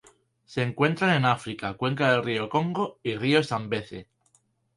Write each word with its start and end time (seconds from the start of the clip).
Se 0.45 0.63
encuentran 0.63 1.15
en 1.15 1.25
África: 1.25 1.75
cuenca 1.75 2.11
del 2.11 2.23
río 2.23 2.49
Congo 2.49 2.97
y 3.03 3.17
río 3.17 3.43
Zambeze. 3.43 4.07